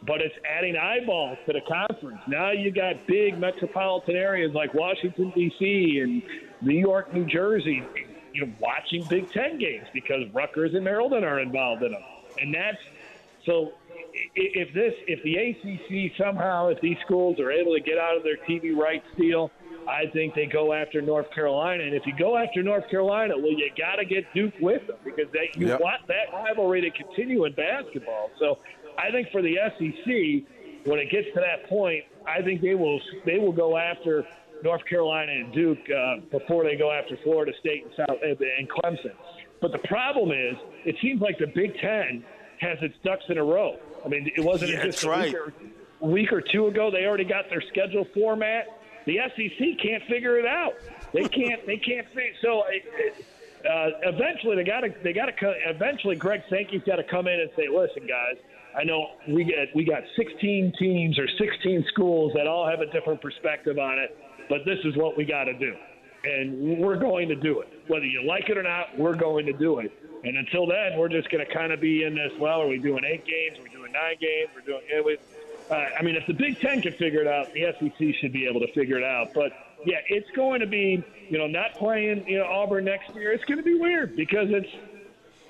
[0.05, 2.21] but it's adding eyeballs to the conference.
[2.27, 5.99] Now you got big metropolitan areas like Washington D.C.
[6.01, 6.21] and
[6.61, 7.83] New York, New Jersey,
[8.33, 12.03] you know, watching Big Ten games because Rutgers and Maryland are involved in them,
[12.39, 12.77] and that's
[13.45, 13.73] so.
[14.33, 18.23] If this, if the ACC somehow, if these schools are able to get out of
[18.23, 19.51] their TV rights deal
[19.87, 21.83] I think they go after North Carolina.
[21.83, 24.97] And if you go after North Carolina, well, you got to get Duke with them
[25.03, 25.79] because they, you yep.
[25.79, 28.31] want that rivalry to continue in basketball.
[28.39, 28.57] So
[28.97, 32.99] I think for the SEC, when it gets to that point, I think they will
[33.25, 34.25] they will go after
[34.63, 39.13] North Carolina and Duke uh, before they go after Florida State and South and Clemson.
[39.61, 40.55] But the problem is,
[40.85, 42.23] it seems like the Big Ten
[42.59, 43.77] has its ducks in a row.
[44.03, 45.33] I mean, it wasn't yeah, just a right.
[45.33, 46.91] week, or, week or two ago.
[46.91, 48.67] They already got their schedule format
[49.05, 50.73] the SEC can't figure it out.
[51.13, 51.65] They can't.
[51.65, 52.33] they can't figure.
[52.41, 54.93] So uh, eventually, they got to.
[55.03, 55.53] They got to.
[55.67, 58.37] Eventually, Greg Sankey's got to come in and say, "Listen, guys."
[58.75, 62.85] I know we get we got 16 teams or 16 schools that all have a
[62.87, 64.17] different perspective on it,
[64.49, 65.73] but this is what we got to do,
[66.23, 67.69] and we're going to do it.
[67.87, 69.91] Whether you like it or not, we're going to do it.
[70.23, 72.31] And until then, we're just going to kind of be in this.
[72.39, 73.59] Well, are we doing eight games?
[73.59, 74.49] Are we doing nine games?
[74.55, 74.81] We're doing.
[74.89, 75.17] It was,
[75.69, 78.47] uh, I mean, if the Big Ten can figure it out, the SEC should be
[78.47, 79.33] able to figure it out.
[79.33, 79.53] But
[79.85, 83.31] yeah, it's going to be, you know, not playing, you know, Auburn next year.
[83.31, 84.69] It's going to be weird because it's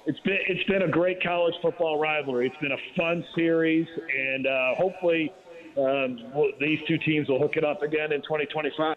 [0.06, 2.48] it's been it's been a great college football rivalry.
[2.48, 5.34] It's been a fun series, and uh, hopefully
[5.78, 6.20] um,
[6.60, 8.96] these two teams will hook it up again in 2025.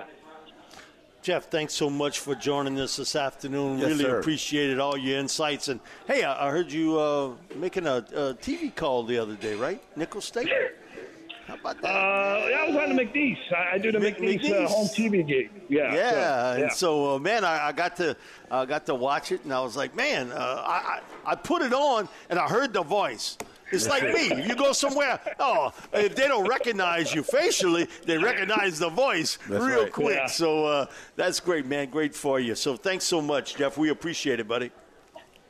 [1.21, 3.79] Jeff, thanks so much for joining us this afternoon.
[3.79, 4.21] Yes, really sir.
[4.21, 5.69] appreciated all your insights.
[5.69, 9.55] And hey, I, I heard you uh, making a, a, TV call the other day,
[9.55, 9.83] right?
[9.97, 10.49] McNeese State.
[11.49, 11.89] How about that?
[11.89, 13.39] Uh, yeah, I was on the McNeese.
[13.57, 15.51] I, I do the Mc, McNeese, uh, home TV gig.
[15.71, 15.95] Yeah.
[15.95, 16.55] Yeah, so, yeah.
[16.57, 18.15] and so uh, man, I, I, got to
[18.51, 21.73] uh, got to watch it, and I was like, man, uh, I, I put it
[21.73, 23.39] on, and I heard the voice.
[23.73, 24.31] It's like me.
[24.31, 29.39] If you go somewhere, oh, if they don't recognize you facially, they recognize the voice
[29.49, 29.93] that's real right.
[29.93, 30.17] quick.
[30.17, 30.27] Yeah.
[30.27, 31.89] So uh, that's great, man.
[31.91, 32.55] Great for you.
[32.55, 33.79] So thanks so much, Jeff.
[33.79, 34.71] We appreciate it, buddy.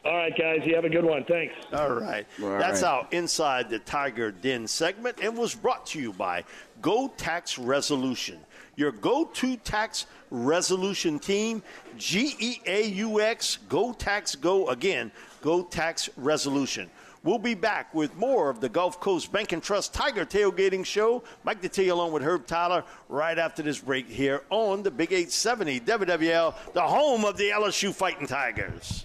[0.09, 0.61] All right, guys.
[0.65, 1.23] You have a good one.
[1.25, 1.55] Thanks.
[1.73, 2.27] All right.
[2.43, 2.89] All That's right.
[2.89, 6.45] our Inside the Tiger Den segment and was brought to you by
[6.81, 8.39] Go Tax Resolution.
[8.77, 11.63] Your go to tax resolution team,
[11.97, 14.69] G E A U X, Go Tax Go.
[14.69, 15.11] Again,
[15.43, 16.89] Go Tax Resolution.
[17.25, 21.25] We'll be back with more of the Gulf Coast Bank and Trust Tiger Tailgating Show.
[21.43, 25.81] Mike Detillier along with Herb Tyler right after this break here on the Big 870
[25.81, 29.05] WWL, the home of the LSU Fighting Tigers.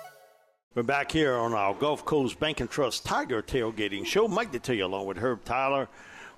[0.73, 4.29] We're back here on our Gulf Coast Bank and Trust Tiger Tailgating Show.
[4.29, 5.89] Mike Detillier along with Herb Tyler.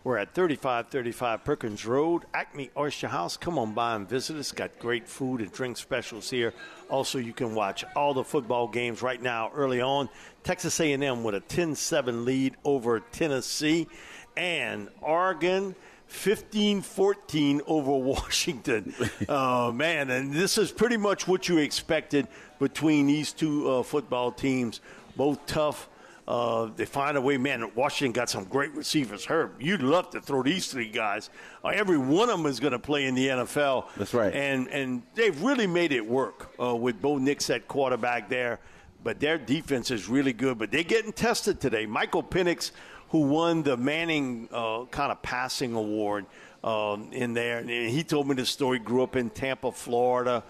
[0.03, 3.37] We're at 3535 Perkins Road, Acme Oyster House.
[3.37, 4.51] Come on by and visit us.
[4.51, 6.51] Got great food and drink specials here.
[6.89, 10.09] Also, you can watch all the football games right now early on.
[10.43, 13.87] Texas A&M with a 10-7 lead over Tennessee
[14.35, 15.75] and Oregon
[16.09, 18.93] 15-14 over Washington.
[19.29, 22.27] uh, man, and this is pretty much what you expected
[22.63, 24.81] between these two uh, football teams.
[25.15, 25.89] Both tough.
[26.25, 27.37] Uh, they find a way.
[27.37, 29.25] Man, Washington got some great receivers.
[29.25, 31.29] Herb, you'd love to throw these three guys.
[31.63, 33.87] Uh, every one of them is going to play in the NFL.
[33.97, 34.33] That's right.
[34.33, 38.59] And and they've really made it work uh, with Bo Nix at quarterback there.
[39.03, 40.57] But their defense is really good.
[40.57, 41.85] But they're getting tested today.
[41.85, 42.71] Michael Penix
[43.13, 46.25] who won the Manning uh, kind of passing award
[46.63, 47.59] um, in there.
[47.59, 48.79] And he told me the story.
[48.79, 50.43] Grew up in Tampa, Florida.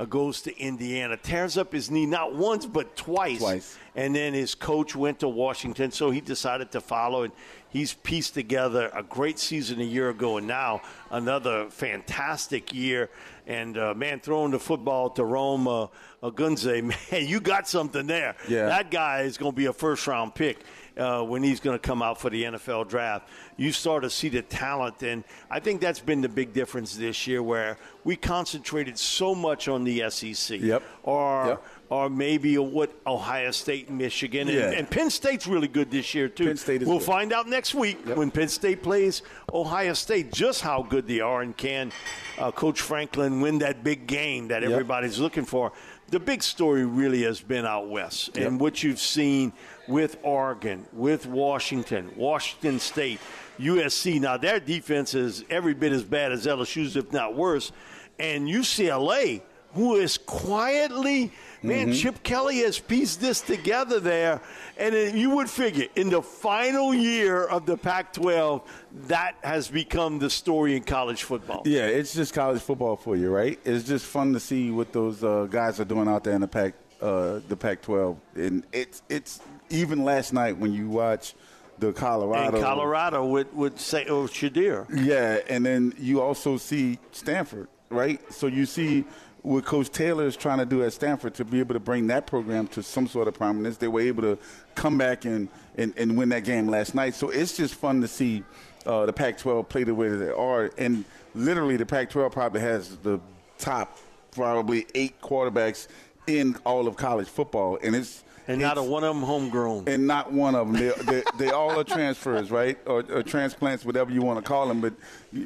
[0.00, 3.40] Uh, goes to Indiana, tears up his knee not once but twice.
[3.40, 3.76] Twice.
[3.96, 7.24] And then his coach went to Washington, so he decided to follow.
[7.24, 7.32] And
[7.68, 13.10] he's pieced together a great season a year ago, and now another fantastic year.
[13.48, 15.88] And uh, man, throwing the football to Rome uh,
[16.22, 18.36] Odunze, man, you got something there.
[18.48, 18.66] Yeah.
[18.66, 20.58] That guy is going to be a first round pick
[20.98, 23.28] uh, when he's going to come out for the NFL draft.
[23.56, 27.26] You start to see the talent, and I think that's been the big difference this
[27.26, 30.82] year, where we concentrated so much on the SEC, Yep.
[31.02, 31.64] or Yep.
[31.90, 34.70] or maybe what Ohio State, and Michigan, and, Yeah.
[34.78, 36.46] and Penn State's really good this year too.
[36.46, 37.06] Penn State is we'll good.
[37.06, 38.16] find out next week Yep.
[38.16, 41.90] when Penn State plays Ohio State just how good they are, and can
[42.38, 45.72] uh, Coach Franklin win that big game that everybody's looking for.
[46.10, 48.46] The big story really has been out west, Yep.
[48.46, 49.52] and what you've seen
[49.86, 53.20] with Oregon, with Washington, Washington State,
[53.58, 54.18] USC.
[54.18, 57.72] Now their defense is every bit as bad as LSU's, if not worse,
[58.18, 59.42] and UCLA,
[59.78, 61.32] who is quietly.
[61.62, 61.92] Man, Mm-hmm.
[61.92, 64.40] Chip Kelly has pieced this together there,
[64.76, 68.62] and then you would figure in the final year of the Pac-12,
[69.08, 71.62] that has become the story in college football.
[71.64, 73.58] Yeah, it's just college football for you, right?
[73.64, 76.48] It's just fun to see what those uh, guys are doing out there in the
[76.48, 81.34] Pac, uh, the Pac-12, and it's it's even last night when you watch
[81.80, 84.86] the Colorado, in Colorado with with say oh Shedeur.
[84.94, 88.20] yeah, and then you also see Stanford, right?
[88.32, 89.04] So you see
[89.42, 92.26] what Coach Taylor is trying to do at Stanford to be able to bring that
[92.26, 93.76] program to some sort of prominence.
[93.76, 94.38] They were able to
[94.74, 97.14] come back and, and, and win that game last night.
[97.14, 98.42] So it's just fun to see
[98.86, 100.70] uh, the Pac-12 play the way that they are.
[100.76, 103.20] And literally, the Pac-12 probably has the
[103.58, 103.98] top
[104.32, 105.88] probably eight quarterbacks
[106.26, 109.84] in all of college football, and it's And not a one of them homegrown.
[109.88, 110.76] and not one of them.
[110.80, 114.66] They, they, they all are transfers, right, or, or transplants, whatever you want to call
[114.66, 114.80] them.
[114.80, 114.94] But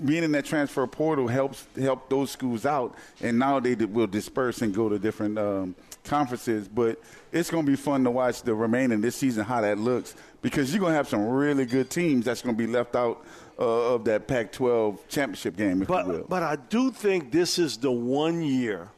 [0.06, 4.62] being in that transfer portal helps help those schools out, and now they will disperse
[4.62, 6.68] and go to different um, conferences.
[6.68, 10.14] But it's going to be fun to watch the remaining this season how that looks
[10.40, 13.24] because you're going to have some really good teams that's going to be left out
[13.58, 16.04] uh, of that Pac-12 championship game, if you will.
[16.04, 18.90] But but I do think this is the one year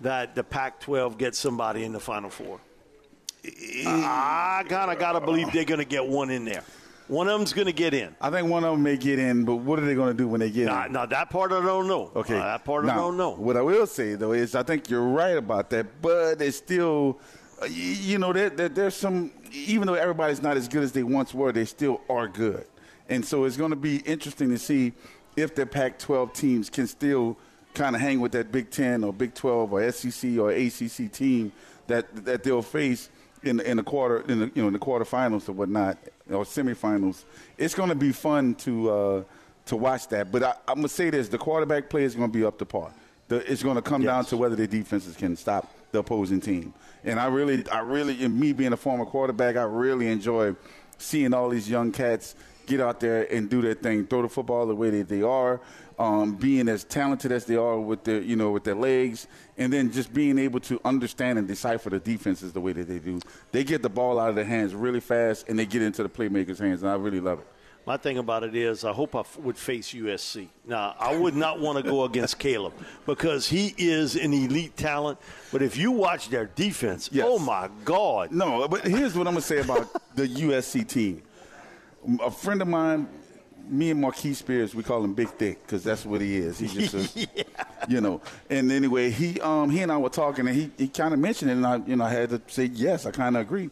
[0.00, 2.58] that the Pac-12 gets somebody in the Final Four.
[3.44, 6.62] I kind of got to believe they're going to get one in there.
[7.08, 8.14] One of them's going to get in.
[8.20, 10.28] I think one of them may get in, but what are they going to do
[10.28, 10.92] when they get in?
[10.92, 12.10] now that part I don't know.
[12.14, 13.30] Okay, that part I don't know.
[13.30, 17.18] What I will say though is, I think you're right about that, but it's still,
[17.60, 19.32] uh, you know, there, there, there's some.
[19.52, 22.64] Even though everybody's not as good as they once were, they still are good,
[23.08, 24.92] and so it's going to be interesting to see
[25.36, 27.36] if the Pac-12 teams can still
[27.74, 31.52] kind of hang with that Big Ten or Big 12 or SEC or ACC team
[31.88, 33.10] that that they'll face
[33.42, 35.98] in in the quarter in the you know in the quarterfinals or whatnot
[36.30, 37.24] or semifinals.
[37.58, 38.90] It's going to be fun to.
[38.90, 39.22] Uh,
[39.66, 40.32] to watch that.
[40.32, 42.92] But I, I'm gonna say this: the quarterback play is gonna be up to par.
[43.28, 46.74] The, it's gonna come down to whether the defenses can stop the opposing team.
[47.04, 50.54] And I really, I really, and me being a former quarterback, I really enjoy
[50.98, 52.34] seeing all these young cats
[52.66, 55.60] get out there and do their thing, throw the football the way that they are,
[55.98, 59.26] um, being as talented as they are with their, you know, with their legs,
[59.58, 62.98] and then just being able to understand and decipher the defenses the way that they
[62.98, 63.20] do.
[63.50, 66.08] They get the ball out of their hands really fast, and they get into the
[66.08, 67.46] playmakers' hands, and I really love it.
[67.84, 70.46] My thing about it is, I hope I f- would face USC.
[70.64, 72.72] Now, I would not want to go against Caleb
[73.06, 75.18] because he is an elite talent.
[75.50, 77.26] But if you watch their defense, Yes.
[77.28, 78.30] oh my God!
[78.30, 81.22] No, but here's what I'm gonna say about the USC team.
[82.22, 83.08] A friend of mine,
[83.68, 86.58] me and Marquis Spears, we call him Big Thick because that's what he is.
[86.58, 87.28] He just, a,
[87.88, 88.20] you know.
[88.50, 91.50] And anyway, he um he and I were talking, and he, he kind of mentioned
[91.50, 93.70] it, and I you know I had to say yes, I kind of agree.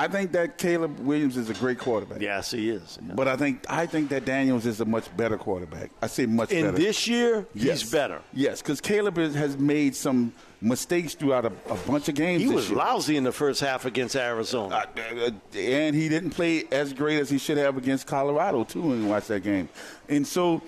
[0.00, 2.22] I think that Caleb Williams is a great quarterback.
[2.22, 2.98] Yes, he is.
[3.06, 3.12] Yeah.
[3.14, 5.90] But I think I think that Daniels is a much better quarterback.
[6.00, 6.78] I say much In better.
[6.78, 7.82] this year, yes.
[7.82, 8.22] he's better.
[8.32, 10.32] Yes, because Caleb is, has made some
[10.62, 12.42] mistakes throughout a, a bunch of games.
[12.42, 12.78] He was year.
[12.78, 14.86] lousy in the first half against Arizona.
[14.96, 19.02] Uh, and he didn't play as great as he should have against Colorado too when
[19.02, 19.68] you watch that game.
[20.08, 20.62] And so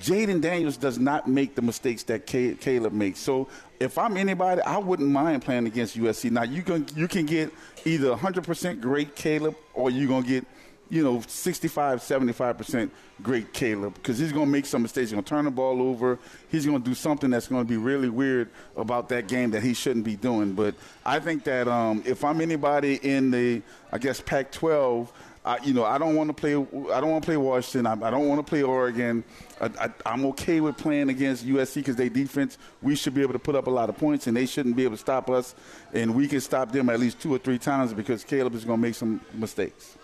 [0.00, 3.18] Jayden Daniels does not make the mistakes that Caleb makes.
[3.18, 3.48] So
[3.80, 6.30] if I'm anybody, I wouldn't mind playing against USC.
[6.30, 7.52] Now you can you can get
[7.84, 10.46] either 100% great Caleb or you're gonna get
[10.88, 12.90] you know 65, 75%
[13.22, 15.10] great Caleb because he's gonna make some mistakes.
[15.10, 16.18] He's gonna turn the ball over.
[16.48, 20.04] He's gonna do something that's gonna be really weird about that game that he shouldn't
[20.04, 20.52] be doing.
[20.52, 20.74] But
[21.04, 25.08] I think that um, if I'm anybody in the I guess Pac-12.
[25.44, 26.52] I, you know, I don't want to play.
[26.54, 27.86] I don't want to play Washington.
[27.86, 29.24] I, I don't want to play Oregon.
[29.60, 32.58] I, am okay with playing against USC because they defense.
[32.80, 34.84] We should be able to put up a lot of points, and they shouldn't be
[34.84, 35.54] able to stop us.
[35.92, 38.78] And we can stop them at least two or three times because Caleb is going
[38.78, 39.96] to make some mistakes.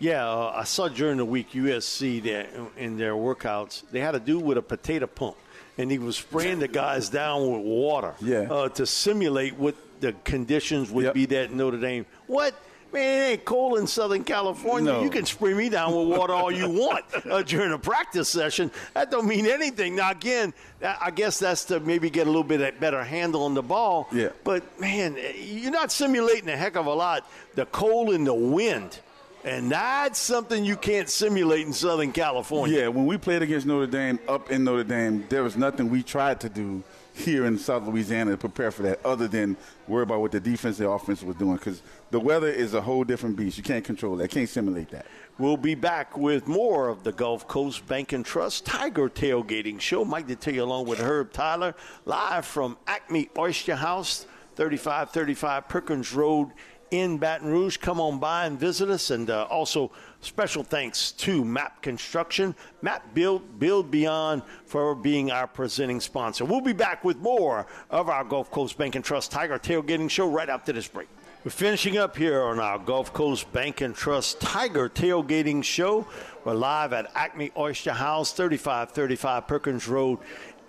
[0.00, 4.20] Yeah, uh, I saw during the week USC that in their workouts they had to
[4.20, 5.36] do with a potato pump,
[5.78, 8.14] and he was spraying the guys down with water.
[8.20, 8.48] Yeah.
[8.50, 11.14] Uh, to simulate what the conditions would Yep.
[11.14, 12.06] be at Notre Dame.
[12.26, 12.54] What?
[12.92, 14.92] Man, it ain't cold in Southern California.
[14.92, 15.02] No.
[15.02, 18.70] You can spray me down with water all you want uh, during a practice session.
[18.94, 19.96] That don't mean anything.
[19.96, 23.62] Now, again, I guess that's to maybe get a little bit better handle on the
[23.62, 24.08] ball.
[24.12, 24.30] Yeah.
[24.44, 27.28] But man, you're not simulating a heck of a lot.
[27.54, 28.98] The cold and the wind,
[29.44, 32.80] and that's something you can't simulate in Southern California.
[32.80, 36.02] Yeah, when we played against Notre Dame up in Notre Dame, there was nothing we
[36.02, 36.82] tried to do
[37.14, 40.78] here in South Louisiana to prepare for that other than worry about what the defense
[40.78, 43.56] and offense was doing because the weather is a whole different beast.
[43.56, 44.30] You can't control that.
[44.30, 45.06] Can't simulate that.
[45.38, 50.04] We'll be back with more of the Gulf Coast Bank and Trust Tiger Tailgating Show.
[50.04, 56.50] Mike Detillier along with Herb Tyler, live from Acme Oyster House, 3535 Perkins Road
[56.90, 57.76] in Baton Rouge.
[57.76, 59.10] Come on by and visit us.
[59.10, 65.46] And uh, also, special thanks to MAPP Construction, MAPP Build, Build Beyond for being our
[65.46, 66.44] presenting sponsor.
[66.44, 70.28] We'll be back with more of our Gulf Coast Bank and Trust Tiger Tailgating Show
[70.28, 71.08] right after this break.
[71.42, 76.06] We're finishing up here on our Gulf Coast Bank and Trust Tiger Tailgating Show.
[76.44, 80.18] We're live at Acme Oyster House, 3535 Perkins Road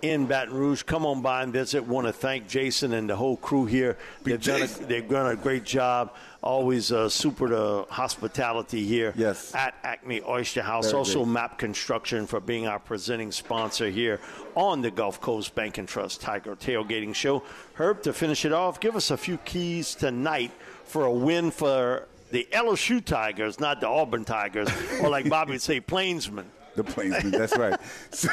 [0.02, 0.82] in Baton Rouge.
[0.82, 1.86] Come on by and visit.
[1.86, 3.96] Want to thank Jason and the whole crew here.
[4.24, 6.14] They've done, a, they've done a great job.
[6.42, 9.54] Always uh, super the hospitality here Yes.
[9.54, 10.86] at Acme Oyster House.
[10.86, 11.32] Very also, good.
[11.32, 14.18] MAPP Construction for being our presenting sponsor here
[14.56, 17.44] on the Gulf Coast Bank and Trust Tiger Tailgating Show.
[17.74, 20.50] Herb, to finish it off, give us a few keys tonight
[20.84, 24.68] for a win for the LSU Tigers, not the Auburn Tigers,
[25.00, 26.46] or like Bobby would say, Plainsmen.
[26.74, 27.78] The Plainsman, that's right.
[28.10, 28.28] So,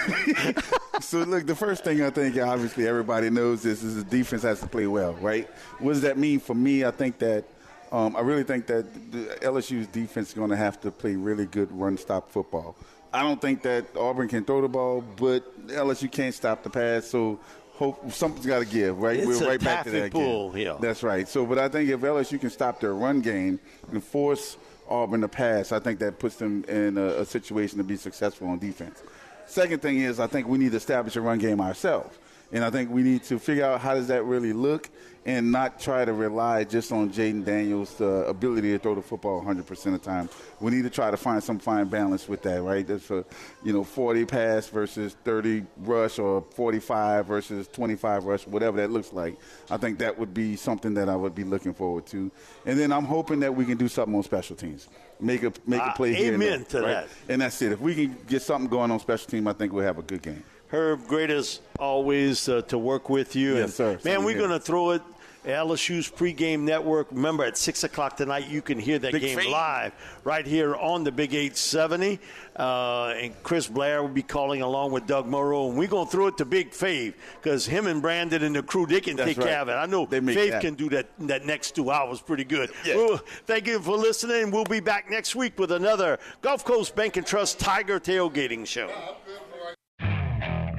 [1.01, 4.59] so, look, the first thing I think obviously everybody knows this is the defense has
[4.61, 5.49] to play well, right?
[5.79, 6.85] What does that mean for me?
[6.85, 7.43] I think that
[7.91, 11.45] um, I really think that the LSU's defense is going to have to play really
[11.45, 12.75] good run stop football.
[13.11, 17.07] I don't think that Auburn can throw the ball, but LSU can't stop the pass.
[17.07, 17.39] So
[17.73, 19.17] hope something's got to give, right?
[19.17, 20.67] It's We're right back to that pull, game.
[20.67, 20.77] yeah.
[20.79, 21.27] That's right.
[21.27, 23.59] So, but I think if LSU can stop their run game
[23.91, 24.57] and force
[24.89, 28.47] Auburn to pass, I think that puts them in a, a situation to be successful
[28.47, 29.01] on defense.
[29.45, 32.17] Second thing is, I think we need to establish a run game ourselves.
[32.51, 34.89] And I think we need to figure out how does that really look
[35.25, 39.43] and not try to rely just on Jayden Daniels' uh, ability to throw the football
[39.43, 40.29] 100% of the time.
[40.59, 42.87] We need to try to find some fine balance with that, right?
[42.87, 43.23] That's a,
[43.63, 49.13] you know, 40 pass versus 30 rush or 45 versus 25 rush, whatever that looks
[49.13, 49.37] like.
[49.69, 52.31] I think that would be something that I would be looking forward to.
[52.65, 54.87] And then I'm hoping that we can do something on special teams.
[55.19, 56.93] Make a make Ah, a play here and amen there, to right?
[57.27, 57.31] that.
[57.31, 57.73] And that's it.
[57.73, 60.21] If we can get something going on special team, I think we'll have a good
[60.21, 60.41] game.
[60.71, 63.55] Herb, great as always uh, to work with you.
[63.55, 63.91] Yes, and, sir.
[63.91, 65.01] Man, Same we're going to throw it.
[65.45, 67.07] LSU's pregame network.
[67.11, 69.51] Remember, at 6 o'clock tonight, you can hear that Big game Fave.
[69.51, 72.19] live right here on the Big 870.
[72.55, 75.69] Uh, and Chris Blair will be calling along with Doug Moreau.
[75.69, 78.61] And we're going to throw it to Big Fave because him and Brandon and the
[78.61, 79.47] crew, they can That's take right.
[79.47, 79.73] care of it.
[79.73, 80.61] I know Fave that.
[80.61, 82.71] can do that, that next two hours pretty good.
[82.85, 82.97] Yeah.
[82.97, 83.17] Well,
[83.47, 84.51] thank you for listening.
[84.51, 88.91] We'll be back next week with another Gulf Coast Bank and Trust Tiger Tailgating Show.